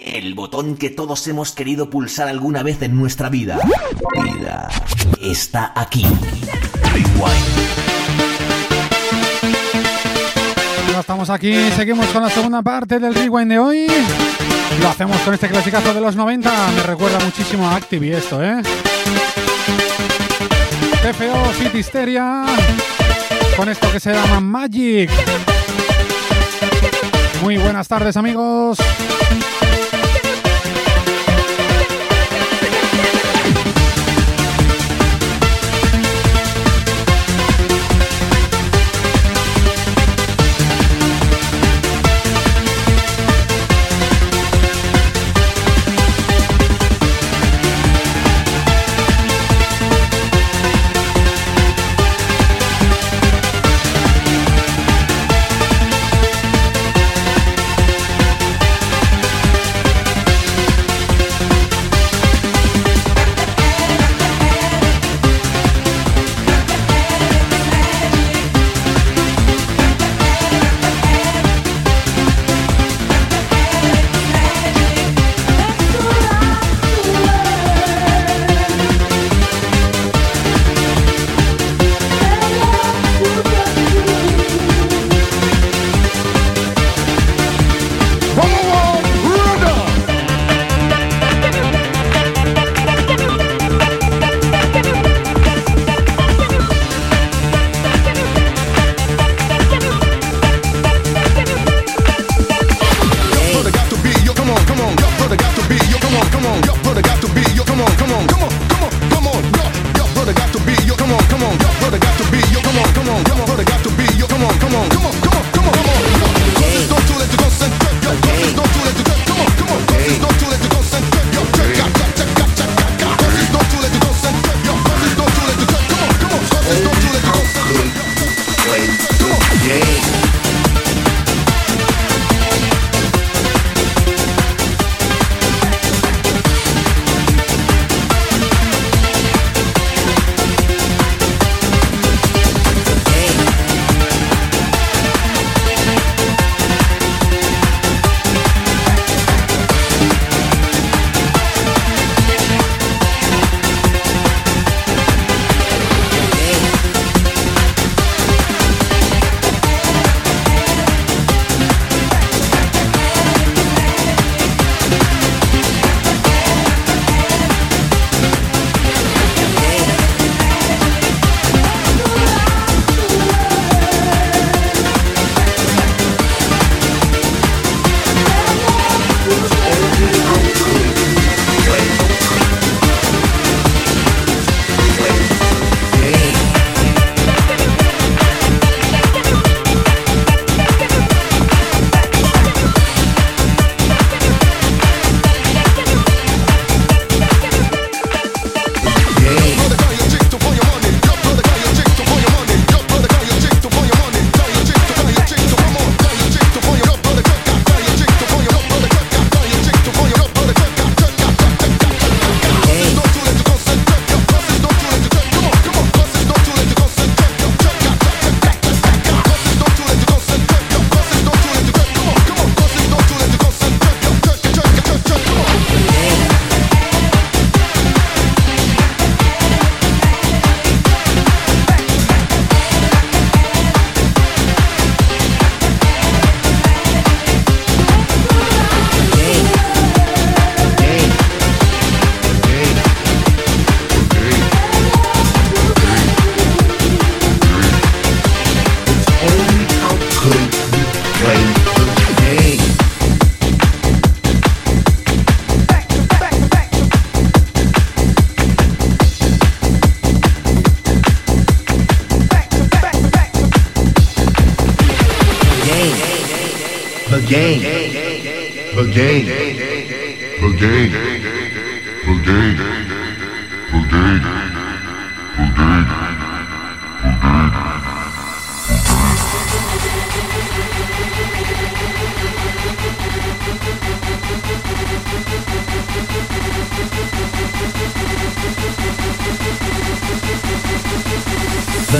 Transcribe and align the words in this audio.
El 0.00 0.34
botón 0.34 0.76
que 0.76 0.90
todos 0.90 1.26
hemos 1.26 1.52
querido 1.52 1.90
pulsar 1.90 2.28
alguna 2.28 2.62
vez 2.62 2.80
en 2.82 2.96
nuestra 2.96 3.28
vida. 3.28 3.58
Está 5.20 5.72
aquí. 5.74 6.06
Ya 10.92 11.00
estamos 11.00 11.30
aquí, 11.30 11.52
seguimos 11.76 12.06
con 12.08 12.22
la 12.22 12.30
segunda 12.30 12.62
parte 12.62 12.98
del 13.00 13.14
Rewind 13.14 13.50
de 13.50 13.58
hoy. 13.58 13.86
Lo 14.80 14.88
hacemos 14.88 15.20
con 15.22 15.34
este 15.34 15.48
clasicazo 15.48 15.92
de 15.92 16.00
los 16.00 16.14
90. 16.14 16.50
Me 16.76 16.82
recuerda 16.84 17.18
muchísimo 17.24 17.68
a 17.68 17.76
Activi 17.76 18.12
esto, 18.12 18.42
¿eh? 18.42 18.62
TFO 21.02 21.44
Fit 21.58 21.74
Hysteria. 21.74 22.44
Con 23.56 23.68
esto 23.68 23.90
que 23.90 23.98
se 23.98 24.12
llama 24.12 24.40
Magic. 24.40 25.10
Muy 27.42 27.56
buenas 27.56 27.88
tardes, 27.88 28.16
amigos. 28.16 28.78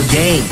game. 0.06 0.44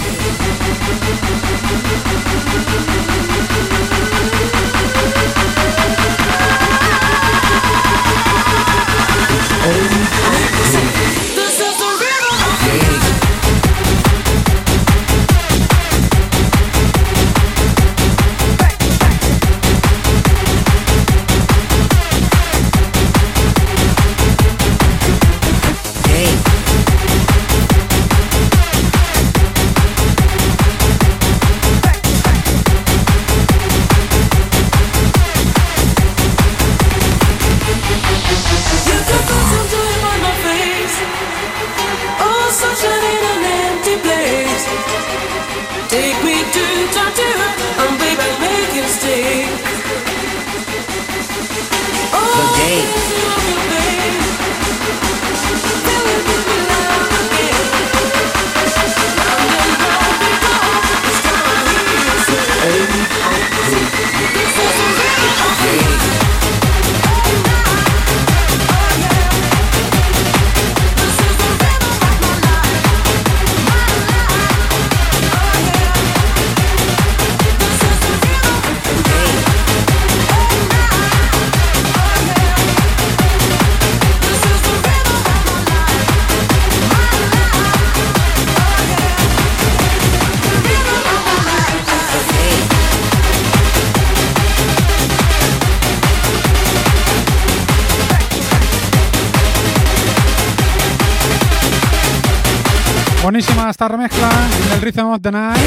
Buenísima 103.26 103.68
esta 103.68 103.88
remezcla 103.88 104.30
del 104.70 104.80
Rhythm 104.80 105.06
of 105.06 105.20
the 105.20 105.32
Night. 105.32 105.58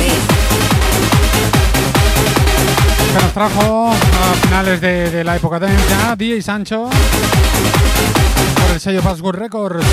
Que 3.12 3.22
nos 3.22 3.34
trajo 3.34 3.92
a 3.92 4.34
finales 4.48 4.80
de, 4.80 5.26
la 5.26 5.36
época 5.36 5.60
de 5.60 5.68
DJ 6.18 6.42
Sancho 6.42 6.90
por 8.62 8.72
el 8.72 8.80
sello 8.80 9.02
Password 9.02 9.40
Records. 9.40 9.86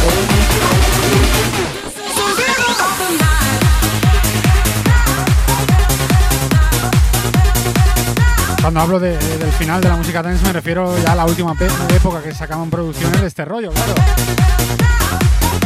Cuando 8.60 8.80
hablo 8.80 9.00
del 9.00 9.18
final 9.58 9.80
de 9.80 9.88
la 9.88 9.96
música 9.96 10.22
dance 10.22 10.46
me 10.46 10.52
refiero 10.52 10.96
ya 11.02 11.10
a 11.10 11.16
la 11.16 11.24
última 11.24 11.56
época 11.92 12.22
que 12.22 12.32
sacaban 12.32 12.70
producciones 12.70 13.20
de 13.20 13.26
este 13.26 13.44
rollo, 13.44 13.72
claro. 13.72 14.95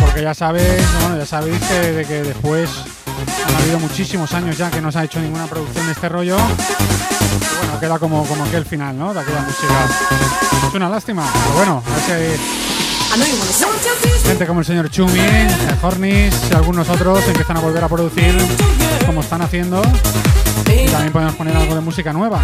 Porque 0.00 0.22
ya 0.22 0.34
sabéis, 0.34 0.82
bueno, 1.00 1.18
ya 1.18 1.26
sabéis 1.26 1.60
que, 1.60 1.92
de 1.92 2.04
que 2.04 2.22
después 2.22 2.70
han 3.46 3.54
habido 3.56 3.78
muchísimos 3.78 4.32
años 4.32 4.56
ya 4.56 4.70
que 4.70 4.80
no 4.80 4.90
se 4.90 4.98
ha 4.98 5.04
hecho 5.04 5.20
ninguna 5.20 5.46
producción 5.46 5.86
de 5.86 5.92
este 5.92 6.08
rollo. 6.08 6.36
bueno, 6.36 7.80
queda 7.80 7.98
como, 7.98 8.24
como 8.26 8.44
aquel 8.44 8.64
final, 8.64 8.98
¿no? 8.98 9.12
De 9.12 9.20
aquella 9.20 9.40
música. 9.42 9.74
Es 10.68 10.74
una 10.74 10.88
lástima, 10.88 11.24
pero 11.32 11.54
bueno, 11.56 11.82
gente 14.24 14.46
como 14.46 14.60
el 14.60 14.66
señor 14.66 14.88
Chumi, 14.88 15.18
el 15.18 15.76
Hornis 15.82 16.34
y 16.50 16.54
algunos 16.54 16.88
otros 16.88 17.26
empiezan 17.26 17.56
a 17.56 17.60
volver 17.60 17.82
a 17.82 17.88
producir 17.88 18.36
como 19.04 19.20
están 19.20 19.42
haciendo. 19.42 19.82
Y 20.66 20.86
también 20.86 21.12
podemos 21.12 21.34
poner 21.34 21.56
algo 21.56 21.74
de 21.74 21.80
música 21.80 22.12
nueva. 22.12 22.40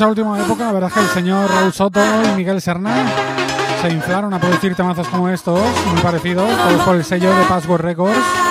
Esa 0.00 0.08
última 0.08 0.40
época, 0.40 0.64
la 0.64 0.72
verdad 0.72 0.88
es 0.88 0.94
que 0.94 1.00
el 1.00 1.08
señor 1.08 1.50
Raúl 1.50 1.74
Soto 1.74 2.00
y 2.24 2.28
Miguel 2.38 2.62
Serna 2.62 3.04
se 3.82 3.90
inflaron 3.90 4.32
a 4.32 4.40
producir 4.40 4.74
temazos 4.74 5.06
como 5.08 5.28
estos, 5.28 5.60
muy 5.92 6.00
parecidos, 6.00 6.48
todos 6.48 6.82
por 6.84 6.96
el 6.96 7.04
sello 7.04 7.28
de 7.36 7.44
Password 7.44 7.82
Records. 7.82 8.49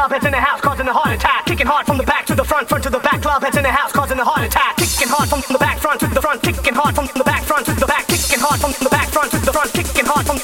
Club 0.00 0.12
heads 0.12 0.24
in 0.24 0.32
the 0.32 0.40
house 0.40 0.62
causing 0.62 0.88
a 0.88 0.94
heart 0.94 1.12
attack. 1.12 1.44
Kicking 1.44 1.66
hard 1.66 1.84
from 1.84 1.98
the 1.98 2.04
back 2.04 2.24
to 2.24 2.34
the 2.34 2.42
front, 2.42 2.66
front 2.66 2.82
to 2.84 2.88
the 2.88 3.00
back. 3.00 3.20
Club 3.20 3.42
heads 3.42 3.58
in 3.58 3.62
the 3.62 3.68
house 3.68 3.92
causing 3.92 4.18
a 4.18 4.24
heart 4.24 4.48
attack. 4.48 4.78
Kicking 4.78 5.12
hard 5.12 5.28
from 5.28 5.44
the 5.52 5.58
back, 5.58 5.76
front 5.76 6.00
to 6.00 6.06
the 6.06 6.22
front. 6.22 6.40
Kicking 6.40 6.72
hard 6.72 6.94
from 6.94 7.04
the 7.12 7.22
back, 7.22 7.42
front 7.44 7.66
to 7.66 7.74
the 7.74 7.84
back. 7.84 8.06
Kicking 8.08 8.40
hard 8.40 8.60
from 8.64 8.72
the 8.80 8.88
back, 8.88 9.08
front 9.12 9.30
to 9.30 9.36
the 9.44 9.52
front. 9.52 9.70
Kicking 9.76 10.06
hard 10.08 10.24
from 10.24 10.38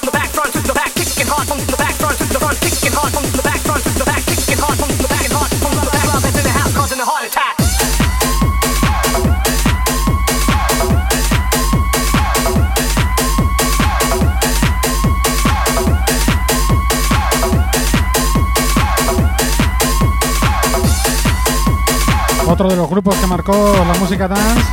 Otro 22.56 22.70
de 22.70 22.76
los 22.76 22.88
grupos 22.88 23.14
que 23.16 23.26
marcó 23.26 23.52
la 23.86 23.92
música 23.98 24.26
dance 24.26 24.64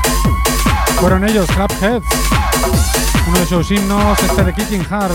fueron 1.02 1.28
ellos, 1.28 1.46
Heads. 1.82 2.06
Uno 3.28 3.38
de 3.38 3.46
sus 3.46 3.70
himnos, 3.72 4.18
este 4.24 4.42
de 4.42 4.54
Kicking 4.54 4.88
Hard. 4.90 5.12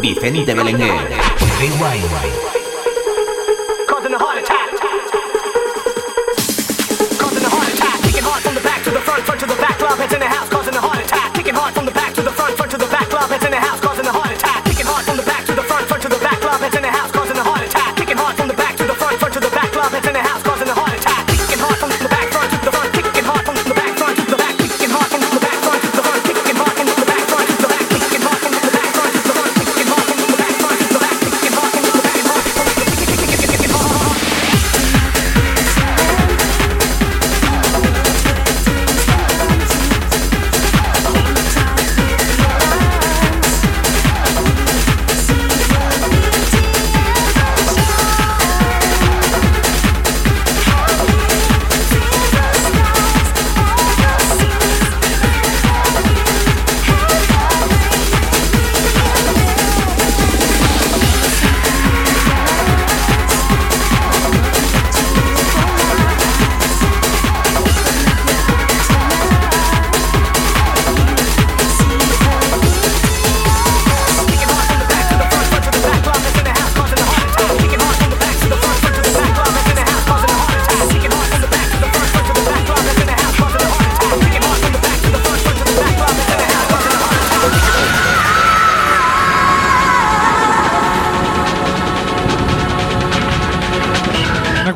Vicente 0.00 0.54
Belenguer. 0.54 1.08
Rewind. 1.58 2.55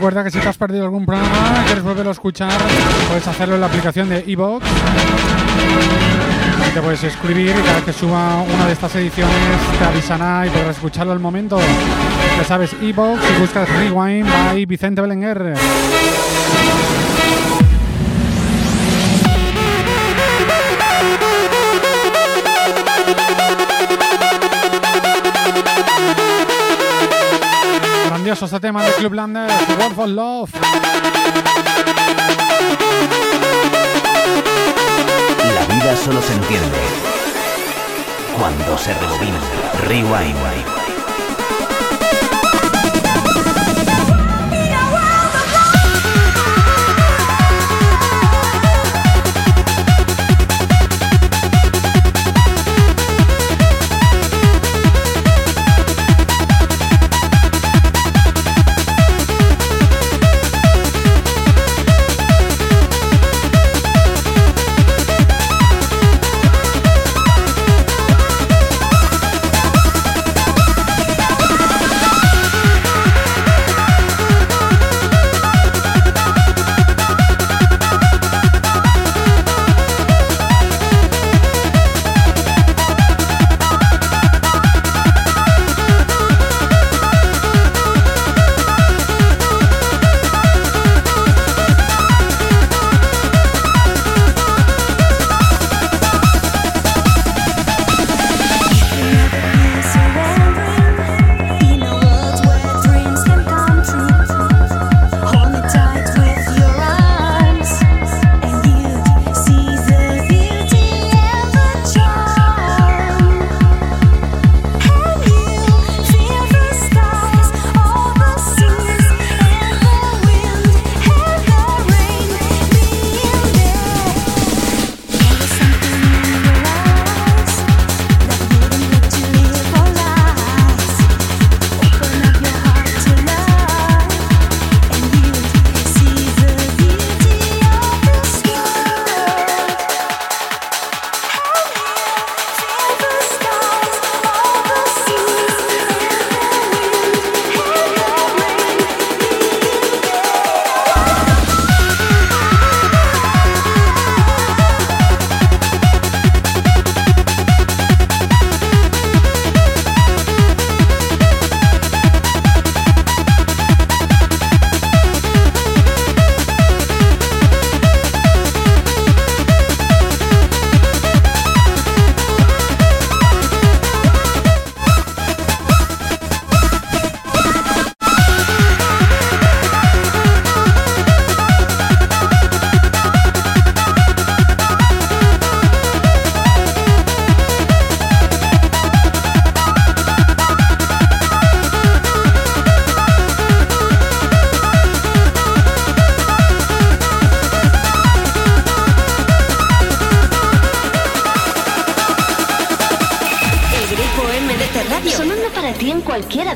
Recuerda 0.01 0.25
que 0.25 0.31
si 0.31 0.39
te 0.39 0.49
has 0.49 0.57
perdido 0.57 0.85
algún 0.85 1.05
programa, 1.05 1.63
quieres 1.67 1.85
volverlo 1.85 2.09
a 2.09 2.13
escuchar, 2.13 2.59
puedes 3.09 3.29
hacerlo 3.29 3.57
en 3.57 3.61
la 3.61 3.67
aplicación 3.67 4.09
de 4.09 4.25
Evox. 4.27 4.67
Te 6.73 6.81
puedes 6.81 7.05
escribir 7.05 7.51
y 7.51 7.61
cada 7.61 7.75
vez 7.75 7.85
que 7.85 7.93
suba 7.93 8.41
una 8.41 8.65
de 8.65 8.73
estas 8.73 8.95
ediciones 8.95 9.37
te 9.79 9.85
avisará 9.85 10.47
y 10.47 10.49
podrás 10.49 10.77
escucharlo 10.77 11.13
al 11.13 11.21
momento. 11.21 11.59
Ya 12.39 12.45
sabes, 12.45 12.75
Evox 12.81 13.21
y 13.29 13.41
buscas 13.43 13.69
Rewind 13.69 14.27
by 14.27 14.65
Vicente 14.65 15.03
Belenguer. 15.03 15.53
Grandioso 28.31 28.45
este 28.45 28.61
tema 28.61 28.85
de 28.85 28.93
Club 28.93 29.15
Lander, 29.15 29.51
World 29.77 29.95
for 29.97 30.09
Love. 30.09 30.51
La 35.55 35.75
vida 35.75 35.97
solo 35.97 36.23
se 36.23 36.35
entiende 36.35 36.79
cuando 38.39 38.79
se 38.79 38.95
rebobina. 38.95 39.41
Rewind. 39.89 40.70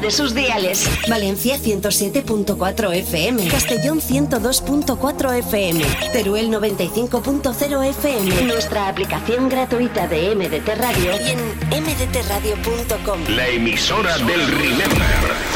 De 0.05 0.11
sus 0.11 0.35
diales. 0.35 0.87
Valencia 1.09 1.57
107.4 1.57 2.95
FM, 2.95 3.49
Castellón 3.49 4.03
102.4 4.03 5.39
FM, 5.39 5.83
Teruel 6.13 6.51
95.0 6.51 7.89
FM. 7.89 8.43
Nuestra 8.43 8.89
aplicación 8.89 9.49
gratuita 9.49 10.07
de 10.07 10.35
MDT 10.35 10.69
Radio 10.77 11.13
y 11.25 11.31
en 11.31 11.83
mdtradio.com. 11.83 13.21
La 13.35 13.49
emisora 13.49 14.19
del 14.19 14.47
Remember. 14.47 15.54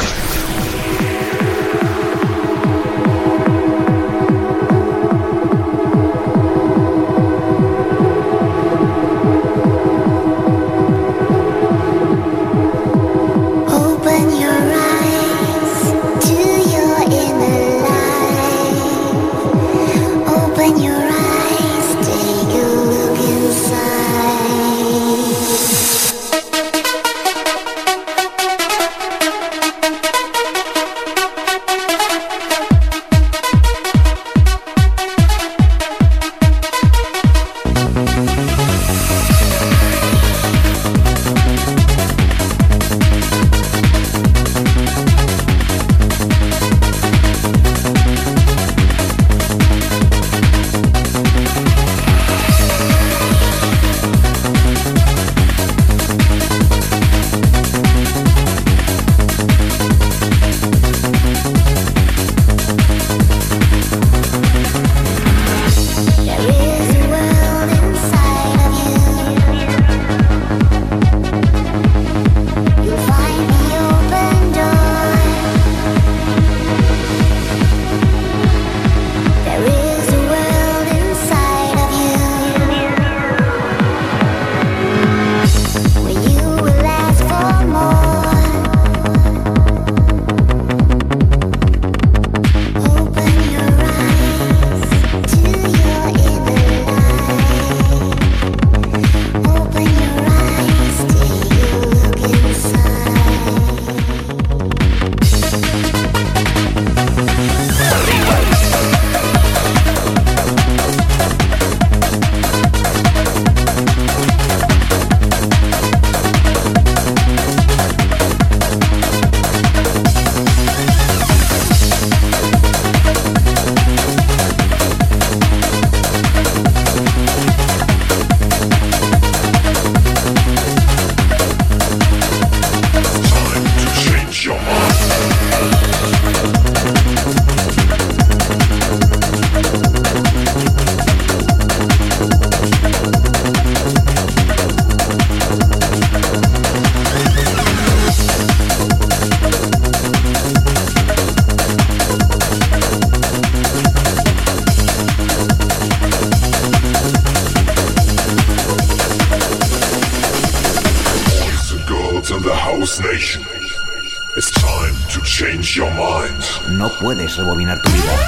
It's 164.35 164.49
time 164.49 164.95
to 165.09 165.21
change 165.21 165.75
your 165.75 165.91
mind. 165.91 166.43
No 166.71 166.89
puedes 166.99 167.37
rebobinar 167.37 167.79
tu 167.81 167.91
vida, 167.91 168.27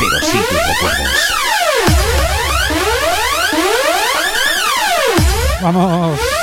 pero 0.00 0.20
sí 0.22 0.38
tus 0.48 0.58
recuerdos. 0.66 1.30
Vamos. 5.60 6.39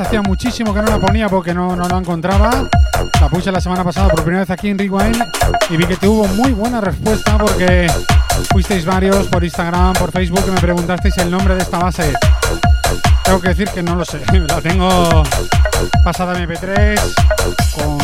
Hacía 0.00 0.22
muchísimo 0.22 0.72
que 0.72 0.80
no 0.80 0.88
la 0.88 0.98
ponía 0.98 1.28
porque 1.28 1.52
no, 1.52 1.76
no 1.76 1.88
la 1.88 1.98
encontraba. 1.98 2.68
La 3.20 3.28
puse 3.28 3.52
la 3.52 3.60
semana 3.60 3.84
pasada 3.84 4.08
por 4.08 4.22
primera 4.22 4.40
vez 4.40 4.50
aquí 4.50 4.68
en 4.68 4.78
Rewind 4.78 5.22
y 5.70 5.76
vi 5.76 5.84
que 5.84 5.96
tuvo 5.96 6.26
muy 6.28 6.52
buena 6.52 6.80
respuesta 6.80 7.36
porque 7.36 7.90
fuisteis 8.50 8.84
varios 8.84 9.26
por 9.26 9.44
Instagram, 9.44 9.92
por 9.94 10.10
Facebook 10.10 10.44
que 10.44 10.50
me 10.50 10.60
preguntasteis 10.60 11.16
el 11.18 11.30
nombre 11.30 11.54
de 11.54 11.62
esta 11.62 11.78
base. 11.78 12.12
Tengo 13.24 13.40
que 13.40 13.48
decir 13.48 13.68
que 13.68 13.82
no 13.82 13.96
lo 13.96 14.04
sé. 14.04 14.20
La 14.48 14.60
tengo 14.60 15.22
pasada 16.04 16.38
MP3 16.38 17.00
con, 17.74 17.98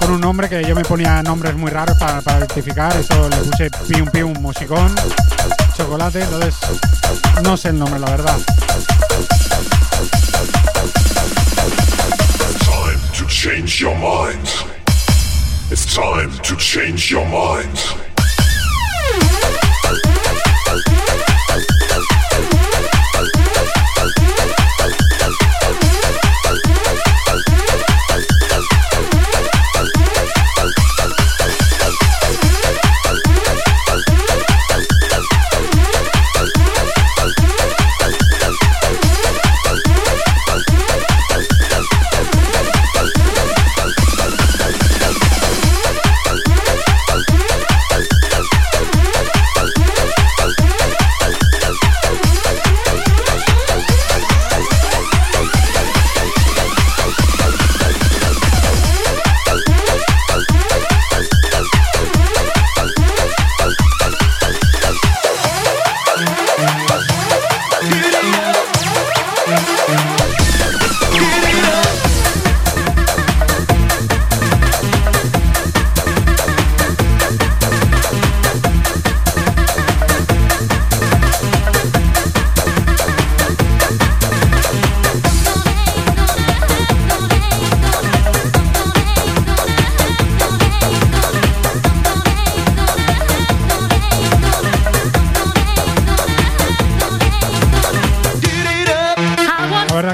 con 0.00 0.10
un 0.12 0.20
nombre 0.20 0.48
que 0.48 0.64
yo 0.64 0.74
me 0.74 0.84
ponía 0.84 1.22
nombres 1.22 1.54
muy 1.56 1.70
raros 1.70 1.96
para, 1.98 2.20
para 2.22 2.38
identificar. 2.38 2.96
Eso 2.96 3.28
le 3.28 3.36
puse 3.36 3.70
Pium 3.88 4.08
Pium 4.08 4.32
Musicón, 4.40 4.94
Chocolate. 5.76 6.22
Entonces, 6.22 6.54
no 7.42 7.56
sé 7.56 7.68
el 7.68 7.78
nombre, 7.78 8.00
la 8.00 8.10
verdad. 8.10 8.36
Change 13.28 13.78
your 13.78 13.94
mind. 13.98 14.48
It's 15.70 15.94
time 15.94 16.32
to 16.38 16.56
change 16.56 17.10
your 17.10 17.26
mind. 17.28 18.07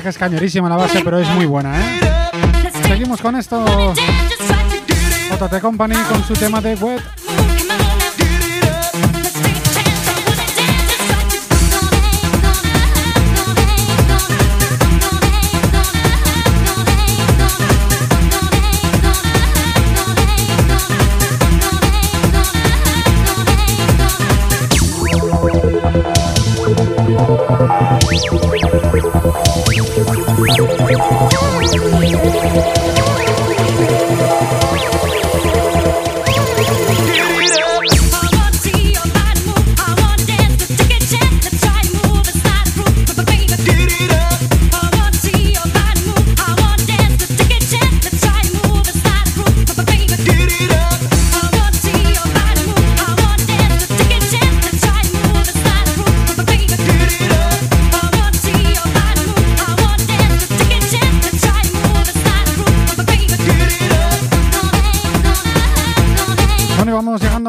Es 0.02 0.18
cañerísima 0.18 0.68
la 0.68 0.76
base, 0.76 1.00
pero 1.04 1.18
es 1.20 1.28
muy 1.30 1.46
buena, 1.46 1.78
¿eh? 1.78 2.00
Seguimos 2.86 3.20
con 3.20 3.36
esto. 3.36 3.94
JT 5.30 5.60
Company 5.60 5.96
con 6.10 6.24
su 6.24 6.34
tema 6.34 6.60
de 6.60 6.74
web. 6.74 7.00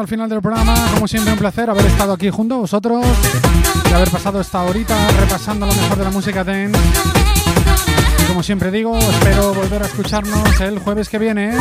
Al 0.06 0.10
final 0.10 0.28
del 0.28 0.40
programa. 0.40 0.72
Como 0.94 1.08
siempre, 1.08 1.32
un 1.32 1.38
placer 1.38 1.68
haber 1.68 1.84
estado 1.84 2.12
aquí 2.12 2.30
junto 2.30 2.54
a 2.54 2.58
vosotros 2.58 3.04
y 3.90 3.92
haber 3.92 4.08
pasado 4.08 4.40
esta 4.40 4.62
horita 4.62 4.96
repasando 5.18 5.66
lo 5.66 5.74
mejor 5.74 5.98
de 5.98 6.04
la 6.04 6.10
música 6.10 6.44
dance. 6.44 6.78
Y 8.22 8.26
como 8.28 8.44
siempre 8.44 8.70
digo, 8.70 8.96
espero 8.96 9.52
volver 9.52 9.82
a 9.82 9.86
escucharnos 9.86 10.60
el 10.60 10.78
jueves 10.78 11.08
que 11.08 11.18
viene. 11.18 11.56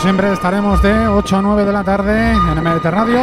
Siempre 0.00 0.32
estaremos 0.32 0.80
de 0.82 1.08
8 1.08 1.36
a 1.36 1.42
9 1.42 1.64
de 1.64 1.72
la 1.72 1.82
tarde 1.82 2.32
en 2.32 2.62
MDT 2.62 2.84
Radio. 2.84 3.20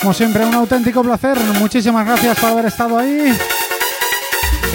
Como 0.00 0.14
siempre, 0.14 0.44
un 0.44 0.54
auténtico 0.54 1.02
placer. 1.02 1.38
Muchísimas 1.58 2.06
gracias 2.06 2.38
por 2.38 2.50
haber 2.50 2.66
estado 2.66 2.98
ahí. 2.98 3.36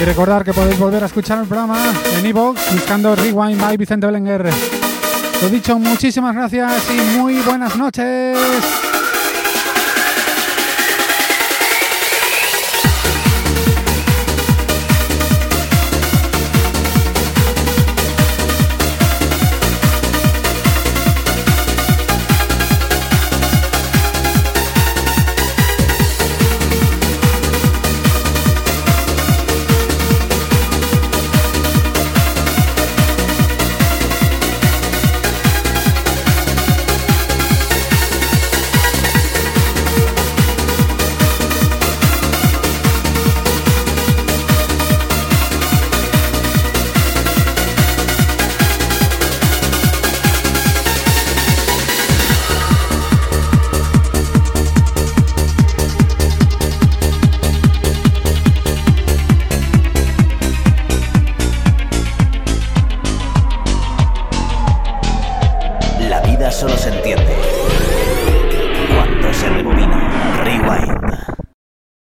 Y 0.00 0.04
recordar 0.04 0.44
que 0.44 0.52
podéis 0.52 0.78
volver 0.78 1.02
a 1.02 1.06
escuchar 1.06 1.38
el 1.38 1.46
programa 1.46 1.78
en 2.18 2.26
iVoox 2.26 2.72
buscando 2.72 3.14
Rewind 3.14 3.60
by 3.60 3.76
Vicente 3.76 4.06
Belenguer. 4.06 4.50
Lo 5.40 5.48
dicho, 5.48 5.78
muchísimas 5.78 6.34
gracias 6.34 6.82
y 6.90 7.18
muy 7.18 7.40
buenas 7.40 7.76
noches. 7.76 8.83